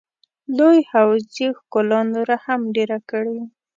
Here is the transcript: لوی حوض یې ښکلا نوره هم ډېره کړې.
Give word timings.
لوی 0.57 0.77
حوض 0.91 1.25
یې 1.41 1.49
ښکلا 1.57 1.99
نوره 2.13 2.35
هم 2.45 2.61
ډېره 2.75 2.97
کړې. 3.09 3.39